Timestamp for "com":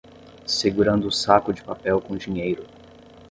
2.01-2.17